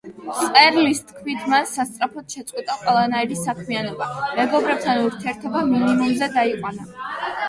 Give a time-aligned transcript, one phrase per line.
[0.27, 4.07] მწერლის თქმით, მან სასწრაფოდ შეწყვიტა ყველანაირი საქმიანობა,
[4.39, 6.89] მეგობრებთან ურთიერთობა მინიმუმზე დაიყვანა.